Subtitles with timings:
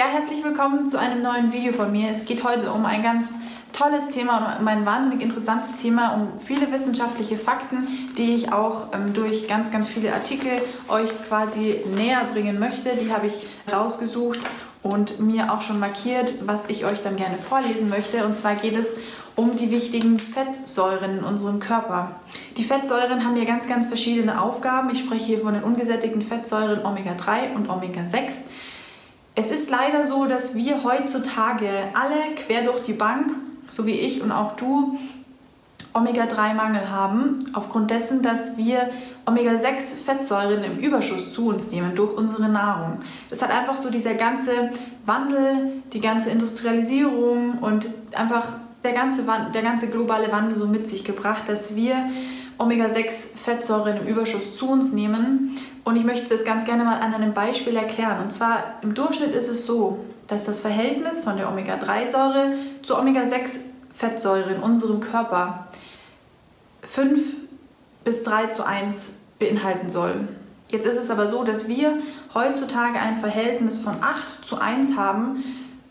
[0.00, 2.08] Ja, herzlich willkommen zu einem neuen Video von mir.
[2.08, 3.34] Es geht heute um ein ganz
[3.74, 9.12] tolles Thema, um ein wahnsinnig interessantes Thema, um viele wissenschaftliche Fakten, die ich auch ähm,
[9.12, 10.52] durch ganz, ganz viele Artikel
[10.88, 12.96] euch quasi näher bringen möchte.
[12.96, 14.40] Die habe ich rausgesucht
[14.82, 18.24] und mir auch schon markiert, was ich euch dann gerne vorlesen möchte.
[18.24, 18.96] Und zwar geht es
[19.36, 22.12] um die wichtigen Fettsäuren in unserem Körper.
[22.56, 24.88] Die Fettsäuren haben ja ganz, ganz verschiedene Aufgaben.
[24.92, 28.44] Ich spreche hier von den ungesättigten Fettsäuren Omega-3 und Omega-6.
[29.40, 33.32] Es ist leider so, dass wir heutzutage alle quer durch die Bank,
[33.70, 34.98] so wie ich und auch du,
[35.94, 38.90] Omega-3-Mangel haben, aufgrund dessen, dass wir
[39.24, 42.98] Omega-6-Fettsäuren im Überschuss zu uns nehmen durch unsere Nahrung.
[43.30, 44.72] Das hat einfach so dieser ganze
[45.06, 48.46] Wandel, die ganze Industrialisierung und einfach
[48.84, 51.96] der ganze, der ganze globale Wandel so mit sich gebracht, dass wir
[52.58, 55.56] Omega-6-Fettsäuren im Überschuss zu uns nehmen.
[55.84, 58.22] Und ich möchte das ganz gerne mal an einem Beispiel erklären.
[58.22, 64.54] Und zwar im Durchschnitt ist es so, dass das Verhältnis von der Omega-3-Säure zur Omega-6-Fettsäure
[64.54, 65.68] in unserem Körper
[66.82, 67.36] 5
[68.04, 70.28] bis 3 zu 1 beinhalten soll.
[70.68, 71.98] Jetzt ist es aber so, dass wir
[72.32, 75.42] heutzutage ein Verhältnis von 8 zu 1 haben,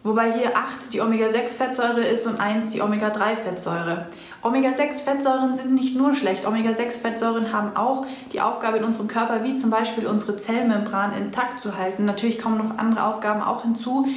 [0.10, 4.08] wobei hier 8 die Omega-6-Fettsäure ist und 1 die Omega-3-Fettsäure.
[4.42, 9.70] Omega-6-Fettsäuren sind nicht nur schlecht, Omega-6-Fettsäuren haben auch die Aufgabe in unserem Körper, wie zum
[9.70, 12.06] Beispiel unsere Zellmembran intakt zu halten.
[12.06, 14.08] Natürlich kommen noch andere Aufgaben auch hinzu,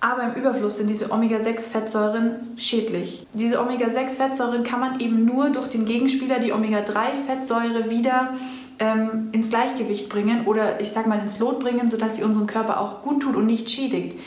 [0.00, 3.24] aber im Überfluss sind diese Omega-6-Fettsäuren schädlich.
[3.32, 8.34] Diese Omega-6-Fettsäuren kann man eben nur durch den Gegenspieler, die Omega-3-Fettsäure, wieder
[8.80, 12.80] ähm, ins Gleichgewicht bringen oder ich sag mal ins Lot bringen, sodass sie unserem Körper
[12.80, 14.18] auch gut tut und nicht schädigt.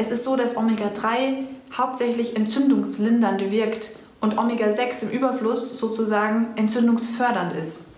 [0.00, 1.44] Es ist so, dass Omega-3
[1.76, 7.88] hauptsächlich entzündungslindernd wirkt und Omega-6 im Überfluss sozusagen entzündungsfördernd ist.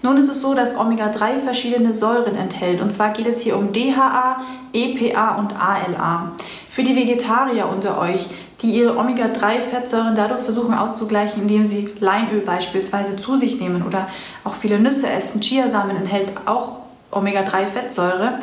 [0.00, 2.80] Nun ist es so, dass Omega-3 verschiedene Säuren enthält.
[2.80, 4.40] Und zwar geht es hier um DHA,
[4.72, 6.32] EPA und ALA.
[6.70, 8.28] Für die Vegetarier unter euch,
[8.62, 14.08] die ihre Omega-3-Fettsäuren dadurch versuchen auszugleichen, indem sie Leinöl beispielsweise zu sich nehmen oder
[14.42, 16.78] auch viele Nüsse essen, Chiasamen enthält auch
[17.10, 18.38] Omega-3-Fettsäure,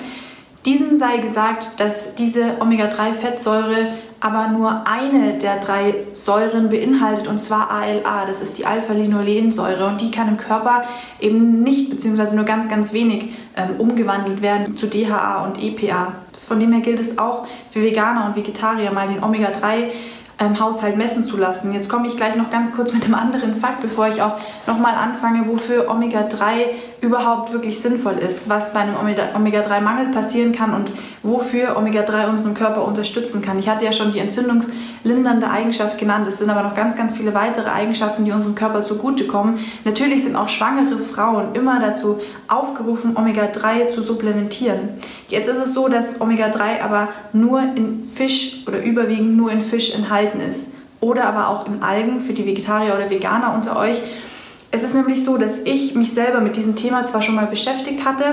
[0.65, 7.71] diesen sei gesagt, dass diese Omega-3-Fettsäure aber nur eine der drei Säuren beinhaltet, und zwar
[7.71, 8.25] ALA.
[8.25, 10.83] Das ist die Alpha-Linolensäure und die kann im Körper
[11.21, 16.13] eben nicht, beziehungsweise nur ganz, ganz wenig ähm, umgewandelt werden zu DHA und EPA.
[16.33, 19.91] Von dem her gilt es auch für Veganer und Vegetarier mal den Omega-3
[20.39, 21.73] ähm, Haushalt messen zu lassen.
[21.73, 24.95] Jetzt komme ich gleich noch ganz kurz mit einem anderen Fakt, bevor ich auch nochmal
[24.95, 30.91] anfange, wofür Omega-3 überhaupt wirklich sinnvoll ist, was bei einem Omega-3-Mangel passieren kann und
[31.23, 33.59] wofür Omega-3 unseren Körper unterstützen kann.
[33.59, 36.27] Ich hatte ja schon die entzündungslindernde Eigenschaft genannt.
[36.27, 39.59] Es sind aber noch ganz, ganz viele weitere Eigenschaften, die unserem Körper zugutekommen.
[39.85, 44.89] Natürlich sind auch schwangere Frauen immer dazu aufgerufen, Omega-3 zu supplementieren.
[45.27, 49.93] Jetzt ist es so, dass Omega-3 aber nur in Fisch oder überwiegend nur in Fisch
[49.93, 50.67] enthalten enthalten ist.
[51.01, 54.01] Oder aber auch in Algen für die Vegetarier oder Veganer unter euch.
[54.71, 58.05] Es ist nämlich so, dass ich mich selber mit diesem Thema zwar schon mal beschäftigt
[58.05, 58.25] hatte,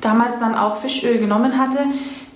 [0.00, 1.78] damals dann auch Fischöl genommen hatte.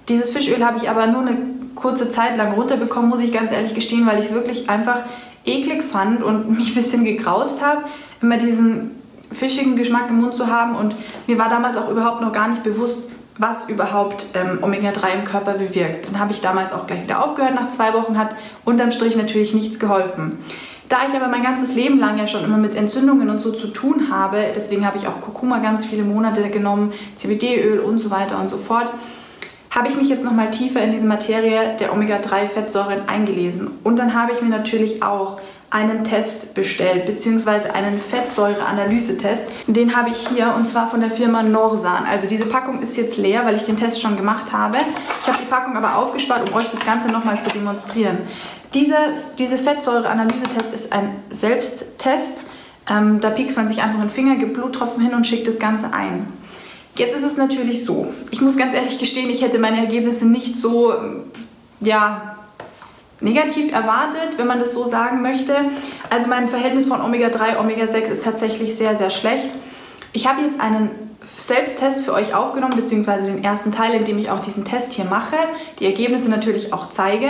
[0.09, 1.39] Dieses Fischöl habe ich aber nur eine
[1.75, 5.01] kurze Zeit lang runterbekommen, muss ich ganz ehrlich gestehen, weil ich es wirklich einfach
[5.45, 7.85] eklig fand und mich ein bisschen gegraust habe,
[8.21, 8.93] immer diesen
[9.33, 10.77] fischigen Geschmack im Mund zu haben.
[10.77, 10.95] Und
[11.27, 15.55] mir war damals auch überhaupt noch gar nicht bewusst, was überhaupt ähm, Omega-3 im Körper
[15.55, 16.09] bewirkt.
[16.09, 17.55] Dann habe ich damals auch gleich wieder aufgehört.
[17.55, 20.39] Nach zwei Wochen hat unterm Strich natürlich nichts geholfen.
[20.91, 23.69] Da ich aber mein ganzes Leben lang ja schon immer mit Entzündungen und so zu
[23.69, 28.41] tun habe, deswegen habe ich auch Kurkuma ganz viele Monate genommen, CBD-Öl und so weiter
[28.41, 28.93] und so fort,
[29.71, 33.71] habe ich mich jetzt nochmal tiefer in diese Materie der Omega-3-Fettsäuren eingelesen.
[33.85, 35.41] Und dann habe ich mir natürlich auch
[35.71, 39.45] einen Test bestellt, beziehungsweise einen Fettsäureanalysetest.
[39.69, 42.05] Den habe ich hier und zwar von der Firma Norsan.
[42.11, 44.79] Also diese Packung ist jetzt leer, weil ich den Test schon gemacht habe.
[45.23, 48.19] Ich habe die Packung aber aufgespart, um euch das Ganze nochmal zu demonstrieren.
[48.75, 48.97] Diese,
[49.39, 52.41] diese Fettsäureanalysetest ist ein Selbsttest.
[52.89, 55.93] Ähm, da piekst man sich einfach den Finger, gibt Bluttropfen hin und schickt das Ganze
[55.93, 56.27] ein.
[56.97, 60.57] Jetzt ist es natürlich so, ich muss ganz ehrlich gestehen, ich hätte meine Ergebnisse nicht
[60.57, 60.93] so,
[61.79, 62.37] ja,
[63.21, 65.55] negativ erwartet, wenn man das so sagen möchte.
[66.09, 69.51] Also mein Verhältnis von Omega-3, Omega-6 ist tatsächlich sehr, sehr schlecht.
[70.13, 74.31] Ich habe jetzt einen Selbsttest für euch aufgenommen, beziehungsweise den ersten Teil, in dem ich
[74.31, 75.37] auch diesen Test hier mache,
[75.79, 77.29] die Ergebnisse natürlich auch zeige.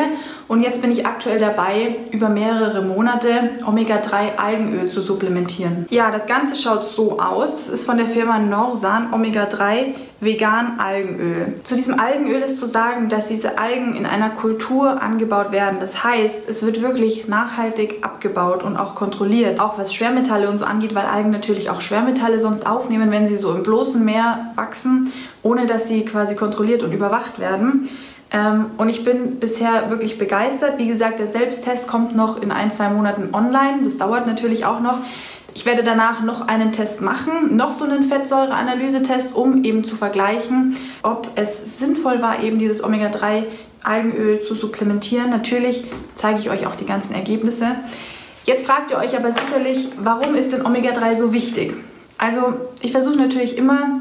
[0.48, 3.28] Und jetzt bin ich aktuell dabei, über mehrere Monate
[3.64, 5.86] Omega-3 Algenöl zu supplementieren.
[5.90, 7.56] Ja, das Ganze schaut so aus.
[7.56, 11.54] Das ist von der Firma Norsan Omega-3 vegan Algenöl.
[11.64, 15.78] Zu diesem Algenöl ist zu sagen, dass diese Algen in einer Kultur angebaut werden.
[15.80, 19.60] Das heißt, es wird wirklich nachhaltig abgebaut und auch kontrolliert.
[19.60, 23.36] Auch was Schwermetalle und so angeht, weil Algen natürlich auch Schwermetalle sonst aufnehmen, wenn sie
[23.36, 27.88] so im bloßen Meer wachsen, ohne dass sie quasi kontrolliert und überwacht werden.
[28.30, 30.78] Ähm, und ich bin bisher wirklich begeistert.
[30.78, 33.80] Wie gesagt, der Selbsttest kommt noch in ein, zwei Monaten online.
[33.84, 34.98] Das dauert natürlich auch noch.
[35.52, 40.76] Ich werde danach noch einen Test machen, noch so einen Fettsäureanalysetest, um eben zu vergleichen,
[41.02, 43.44] ob es sinnvoll war, eben dieses Omega-3
[43.82, 45.30] Algenöl zu supplementieren.
[45.30, 45.84] Natürlich
[46.14, 47.74] zeige ich euch auch die ganzen Ergebnisse.
[48.44, 51.74] Jetzt fragt ihr euch aber sicherlich, warum ist denn Omega-3 so wichtig?
[52.20, 52.52] Also
[52.82, 54.00] ich versuche natürlich immer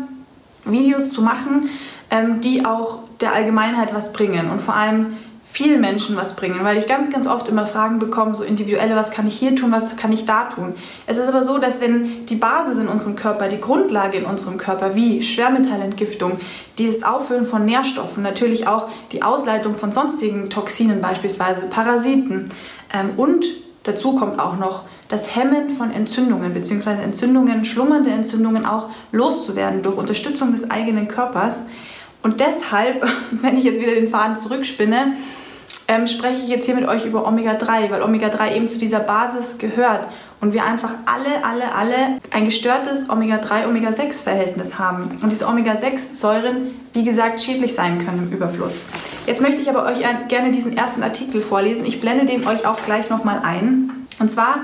[0.66, 1.69] Videos zu machen,
[2.12, 5.18] ähm, die auch der Allgemeinheit was bringen und vor allem
[5.51, 9.12] vielen Menschen was bringen, weil ich ganz, ganz oft immer Fragen bekomme, so individuelle, was
[9.12, 10.74] kann ich hier tun, was kann ich da tun.
[11.07, 14.57] Es ist aber so, dass wenn die Basis in unserem Körper, die Grundlage in unserem
[14.57, 16.39] Körper, wie Schwermetallentgiftung,
[16.77, 22.51] das Auffüllen von Nährstoffen, natürlich auch die Ausleitung von sonstigen Toxinen, beispielsweise Parasiten
[22.94, 23.45] ähm, und
[23.83, 27.01] dazu kommt auch noch das Hemmen von Entzündungen bzw.
[27.03, 31.61] Entzündungen, schlummernde Entzündungen auch loszuwerden durch Unterstützung des eigenen Körpers.
[32.21, 35.15] Und deshalb, wenn ich jetzt wieder den Faden zurückspinne,
[35.87, 39.57] ähm, spreche ich jetzt hier mit euch über Omega-3, weil Omega-3 eben zu dieser Basis
[39.57, 40.07] gehört
[40.41, 45.19] und wir einfach alle, alle, alle ein gestörtes Omega-3, Omega-6-Verhältnis haben.
[45.21, 48.80] Und diese Omega-6-Säuren, wie gesagt, schädlich sein können im Überfluss.
[49.27, 51.86] Jetzt möchte ich aber euch gerne diesen ersten Artikel vorlesen.
[51.86, 53.91] Ich blende den euch auch gleich nochmal ein.
[54.19, 54.59] Und zwar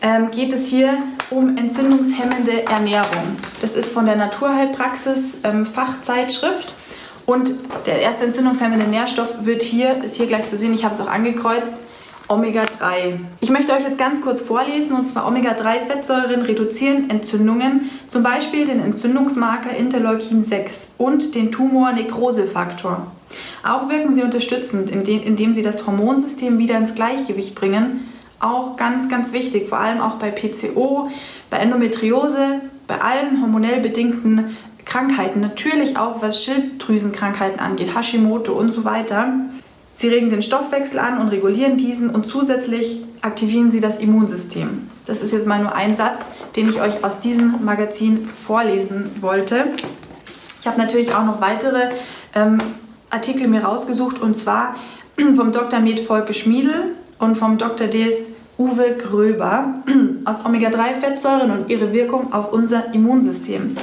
[0.00, 0.94] ähm, geht es hier
[1.30, 3.36] um entzündungshemmende Ernährung.
[3.60, 6.74] Das ist von der Naturheilpraxis ähm, Fachzeitschrift.
[7.26, 7.52] Und
[7.86, 11.08] der erste entzündungshemmende Nährstoff wird hier, ist hier gleich zu sehen, ich habe es auch
[11.08, 11.74] angekreuzt,
[12.32, 13.18] Omega-3.
[13.40, 18.80] Ich möchte euch jetzt ganz kurz vorlesen, und zwar Omega-3-Fettsäuren reduzieren Entzündungen, zum Beispiel den
[18.80, 23.06] Entzündungsmarker Interleukin 6 und den Tumor-Nekrose-Faktor.
[23.62, 28.08] Auch wirken sie unterstützend, indem sie das Hormonsystem wieder ins Gleichgewicht bringen.
[28.40, 31.10] Auch ganz, ganz wichtig, vor allem auch bei PCO,
[31.50, 38.84] bei Endometriose, bei allen hormonell bedingten Krankheiten, natürlich auch was Schilddrüsenkrankheiten angeht, Hashimoto und so
[38.84, 39.32] weiter.
[40.02, 44.90] Sie regen den Stoffwechsel an und regulieren diesen und zusätzlich aktivieren sie das Immunsystem.
[45.06, 46.22] Das ist jetzt mal nur ein Satz,
[46.56, 49.62] den ich euch aus diesem Magazin vorlesen wollte.
[50.60, 51.90] Ich habe natürlich auch noch weitere
[52.34, 52.58] ähm,
[53.10, 54.74] Artikel mir rausgesucht und zwar
[55.36, 55.78] vom Dr.
[55.78, 57.86] Med Volke Schmiedel und vom Dr.
[57.86, 58.26] DS
[58.58, 59.84] Uwe Gröber
[60.24, 63.76] aus Omega-3-Fettsäuren und ihre Wirkung auf unser Immunsystem.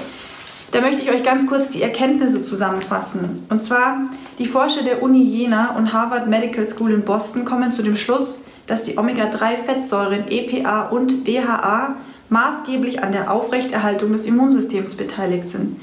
[0.72, 3.44] Da möchte ich euch ganz kurz die Erkenntnisse zusammenfassen.
[3.50, 4.02] Und zwar,
[4.38, 8.38] die Forscher der Uni Jena und Harvard Medical School in Boston kommen zu dem Schluss,
[8.68, 11.96] dass die Omega-3-Fettsäuren EPA und DHA
[12.30, 15.78] maßgeblich an der Aufrechterhaltung des Immunsystems beteiligt sind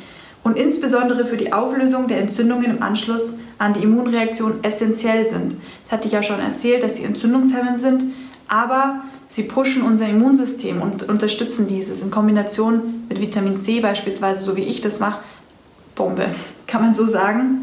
[0.44, 5.56] und insbesondere für die Auflösung der Entzündungen im Anschluss an die Immunreaktion essentiell sind.
[5.85, 8.15] Das hatte ich ja schon erzählt, dass sie entzündungshemmend sind,
[8.47, 14.56] aber sie pushen unser Immunsystem und unterstützen dieses in Kombination mit Vitamin C beispielsweise, so
[14.56, 15.20] wie ich das mache.
[15.94, 16.26] Bombe,
[16.67, 17.62] kann man so sagen.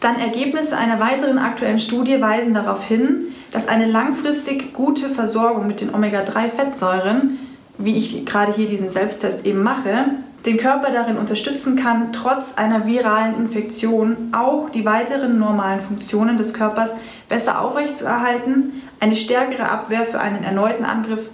[0.00, 5.80] Dann Ergebnisse einer weiteren aktuellen Studie weisen darauf hin, dass eine langfristig gute Versorgung mit
[5.80, 7.38] den Omega-3-Fettsäuren,
[7.78, 10.06] wie ich gerade hier diesen Selbsttest eben mache,
[10.44, 16.54] den Körper darin unterstützen kann, trotz einer viralen Infektion auch die weiteren normalen Funktionen des
[16.54, 16.94] Körpers
[17.28, 21.28] besser aufrechtzuerhalten, eine stärkere Abwehr für einen erneuten Angriff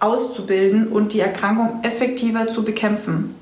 [0.00, 3.34] auszubilden und die Erkrankung effektiver zu bekämpfen.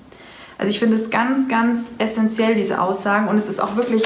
[0.59, 3.29] Also ich finde es ganz, ganz essentiell, diese Aussagen.
[3.29, 4.03] Und es ist auch wirklich,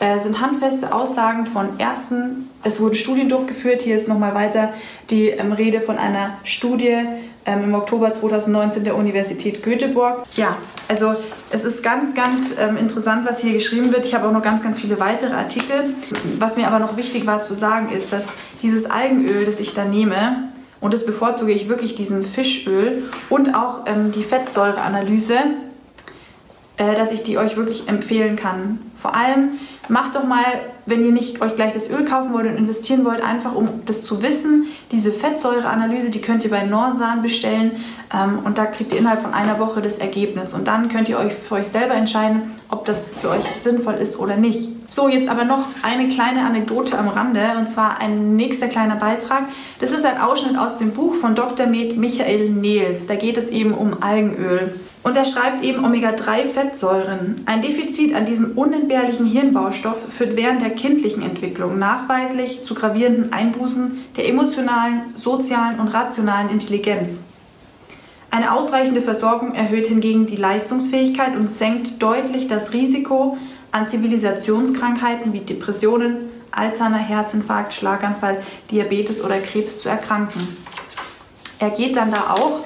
[0.00, 2.50] äh, sind handfeste Aussagen von Ärzten.
[2.62, 3.82] Es wurden Studien durchgeführt.
[3.82, 4.74] Hier ist nochmal weiter
[5.08, 6.98] die ähm, Rede von einer Studie
[7.46, 10.24] ähm, im Oktober 2019 der Universität Göteborg.
[10.36, 10.56] Ja,
[10.88, 11.14] also
[11.50, 14.04] es ist ganz, ganz ähm, interessant, was hier geschrieben wird.
[14.04, 15.94] Ich habe auch noch ganz, ganz viele weitere Artikel.
[16.38, 18.26] Was mir aber noch wichtig war zu sagen, ist, dass
[18.62, 20.48] dieses Algenöl, das ich da nehme,
[20.80, 25.38] und das bevorzuge ich wirklich diesem Fischöl und auch ähm, die Fettsäureanalyse,
[26.76, 28.78] äh, dass ich die euch wirklich empfehlen kann.
[28.94, 30.44] Vor allem macht doch mal,
[30.86, 34.02] wenn ihr nicht euch gleich das Öl kaufen wollt und investieren wollt, einfach um das
[34.02, 37.72] zu wissen, diese Fettsäureanalyse, die könnt ihr bei Norsan bestellen
[38.14, 41.18] ähm, und da kriegt ihr innerhalb von einer Woche das Ergebnis und dann könnt ihr
[41.18, 44.68] euch für euch selber entscheiden, ob das für euch sinnvoll ist oder nicht.
[44.88, 49.48] So, jetzt aber noch eine kleine Anekdote am Rande und zwar ein nächster kleiner Beitrag.
[49.80, 51.66] Das ist ein Ausschnitt aus dem Buch von Dr.
[51.66, 53.06] Med Michael Nehls.
[53.06, 54.74] Da geht es eben um Algenöl.
[55.06, 57.42] Und er schreibt eben Omega-3-Fettsäuren.
[57.46, 64.04] Ein Defizit an diesem unentbehrlichen Hirnbaustoff führt während der kindlichen Entwicklung nachweislich zu gravierenden Einbußen
[64.16, 67.20] der emotionalen, sozialen und rationalen Intelligenz.
[68.32, 73.38] Eine ausreichende Versorgung erhöht hingegen die Leistungsfähigkeit und senkt deutlich das Risiko,
[73.70, 76.16] an Zivilisationskrankheiten wie Depressionen,
[76.50, 80.56] Alzheimer, Herzinfarkt, Schlaganfall, Diabetes oder Krebs zu erkranken.
[81.60, 82.64] Er geht dann da auch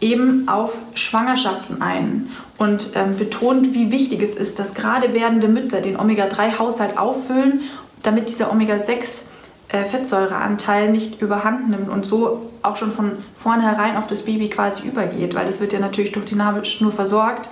[0.00, 5.80] eben auf Schwangerschaften ein und ähm, betont, wie wichtig es ist, dass gerade werdende Mütter
[5.80, 7.62] den Omega-3-Haushalt auffüllen,
[8.02, 9.22] damit dieser Omega-6
[9.70, 15.34] äh, nicht überhand nimmt und so auch schon von vornherein auf das Baby quasi übergeht,
[15.34, 17.48] weil das wird ja natürlich durch die Nabelschnur versorgt.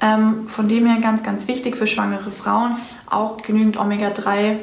[0.00, 2.76] Ähm, von dem her ganz, ganz wichtig für schwangere Frauen,
[3.10, 4.56] auch genügend Omega-3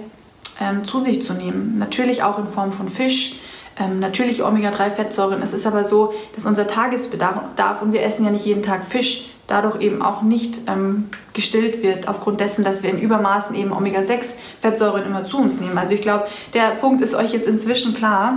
[0.62, 1.78] ähm, zu sich zu nehmen.
[1.78, 3.36] Natürlich auch in Form von Fisch,
[3.77, 5.41] ähm, natürlich Omega-3-Fettsäuren.
[5.41, 9.29] Es ist aber so, dass unser Tagesbedarf, und wir essen ja nicht jeden Tag Fisch,
[9.48, 15.05] dadurch eben auch nicht ähm, gestillt wird, aufgrund dessen, dass wir in Übermaßen eben Omega-6-Fettsäuren
[15.05, 15.77] immer zu uns nehmen.
[15.77, 18.34] Also ich glaube, der Punkt ist euch jetzt inzwischen klar.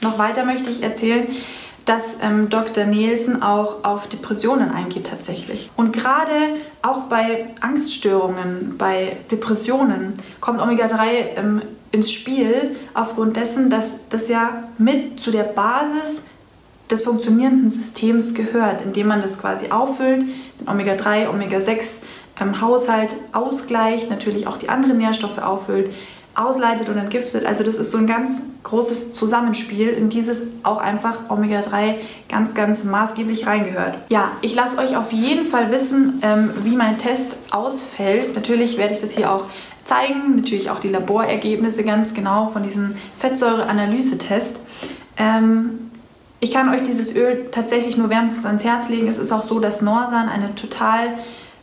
[0.00, 1.28] Noch weiter möchte ich erzählen,
[1.84, 2.84] dass ähm, Dr.
[2.84, 5.70] Nielsen auch auf Depressionen eingeht tatsächlich.
[5.76, 6.32] Und gerade
[6.82, 11.62] auch bei Angststörungen, bei Depressionen kommt Omega-3 ähm,
[11.92, 16.22] ins Spiel, aufgrund dessen, dass das ja mit zu der Basis
[16.90, 20.24] des funktionierenden Systems gehört, indem man das quasi auffüllt,
[20.60, 21.80] den Omega-3, Omega-6
[22.40, 22.54] ähm,
[23.32, 25.90] ausgleicht, natürlich auch die anderen Nährstoffe auffüllt,
[26.34, 27.44] ausleitet und entgiftet.
[27.44, 31.94] Also das ist so ein ganz großes Zusammenspiel, in dieses auch einfach Omega-3
[32.28, 33.96] ganz, ganz maßgeblich reingehört.
[34.08, 38.34] Ja, ich lasse euch auf jeden Fall wissen, ähm, wie mein Test ausfällt.
[38.34, 39.44] Natürlich werde ich das hier auch
[39.84, 44.60] zeigen, natürlich auch die Laborergebnisse ganz genau von diesem Fettsäure-Analyse-Test.
[45.16, 45.90] Ähm,
[46.40, 49.06] ich kann euch dieses Öl tatsächlich nur wärmstens ans Herz legen.
[49.06, 51.14] Es ist auch so, dass Norsan eine total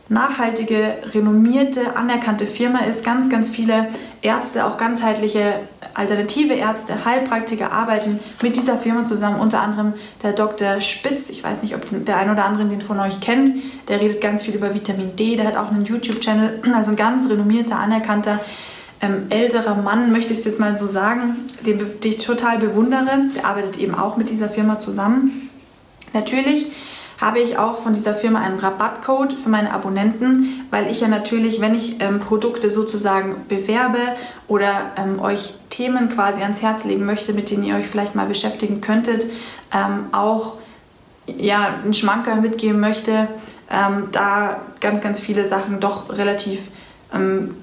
[0.08, 3.04] nachhaltige, renommierte, anerkannte Firma ist.
[3.04, 3.88] Ganz, ganz viele
[4.22, 5.54] Ärzte, auch ganzheitliche
[5.94, 9.40] alternative Ärzte, Heilpraktiker arbeiten mit dieser Firma zusammen.
[9.40, 10.80] Unter anderem der Dr.
[10.80, 11.30] Spitz.
[11.30, 13.62] Ich weiß nicht, ob der ein oder andere den von euch kennt.
[13.88, 15.36] Der redet ganz viel über Vitamin D.
[15.36, 16.62] Der hat auch einen YouTube-Channel.
[16.74, 18.40] Also ein ganz renommierter, anerkannter
[19.00, 23.28] ähm, älterer Mann, möchte ich es jetzt mal so sagen, den, den ich total bewundere.
[23.34, 25.48] Der arbeitet eben auch mit dieser Firma zusammen.
[26.12, 26.72] Natürlich
[27.20, 31.60] habe ich auch von dieser Firma einen Rabattcode für meine Abonnenten, weil ich ja natürlich,
[31.60, 33.98] wenn ich ähm, Produkte sozusagen bewerbe
[34.48, 38.26] oder ähm, euch Themen quasi ans Herz legen möchte, mit denen ihr euch vielleicht mal
[38.26, 39.26] beschäftigen könntet,
[39.72, 40.54] ähm, auch
[41.26, 43.28] ja, einen Schmanker mitgeben möchte,
[43.70, 46.68] ähm, da ganz, ganz viele Sachen doch relativ
[47.14, 47.54] ähm,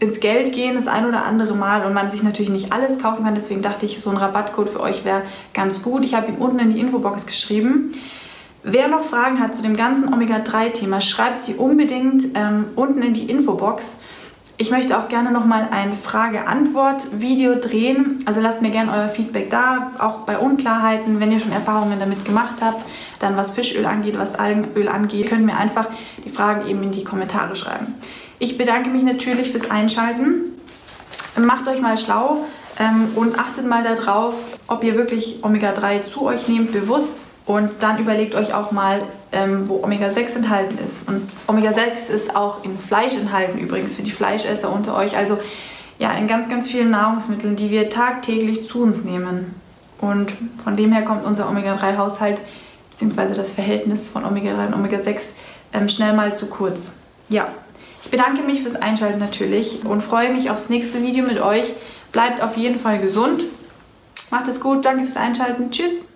[0.00, 3.24] ins Geld gehen das ein oder andere Mal und man sich natürlich nicht alles kaufen
[3.24, 3.36] kann.
[3.36, 5.22] Deswegen dachte ich, so ein Rabattcode für euch wäre
[5.54, 6.04] ganz gut.
[6.04, 7.92] Ich habe ihn unten in die Infobox geschrieben.
[8.66, 13.30] Wer noch Fragen hat zu dem ganzen Omega-3-Thema, schreibt sie unbedingt ähm, unten in die
[13.30, 13.96] Infobox.
[14.56, 18.24] Ich möchte auch gerne nochmal ein Frage-Antwort-Video drehen.
[18.24, 21.20] Also lasst mir gerne euer Feedback da, auch bei Unklarheiten.
[21.20, 22.82] Wenn ihr schon Erfahrungen damit gemacht habt,
[23.18, 25.88] dann was Fischöl angeht, was Algenöl angeht, könnt ihr mir einfach
[26.24, 27.94] die Fragen eben in die Kommentare schreiben.
[28.38, 30.56] Ich bedanke mich natürlich fürs Einschalten.
[31.36, 32.46] Macht euch mal schlau
[32.80, 34.36] ähm, und achtet mal darauf,
[34.68, 37.23] ob ihr wirklich Omega-3 zu euch nehmt, bewusst.
[37.46, 41.06] Und dann überlegt euch auch mal, ähm, wo Omega-6 enthalten ist.
[41.06, 45.16] Und Omega-6 ist auch in Fleisch enthalten, übrigens für die Fleischesser unter euch.
[45.16, 45.38] Also
[45.98, 49.54] ja, in ganz, ganz vielen Nahrungsmitteln, die wir tagtäglich zu uns nehmen.
[50.00, 50.32] Und
[50.62, 52.40] von dem her kommt unser Omega-3-Haushalt
[52.90, 53.34] bzw.
[53.34, 55.22] das Verhältnis von Omega-3 und Omega-6
[55.74, 56.94] ähm, schnell mal zu kurz.
[57.28, 57.48] Ja,
[58.02, 61.72] ich bedanke mich fürs Einschalten natürlich und freue mich aufs nächste Video mit euch.
[62.12, 63.44] Bleibt auf jeden Fall gesund.
[64.30, 64.84] Macht es gut.
[64.84, 65.70] Danke fürs Einschalten.
[65.70, 66.13] Tschüss.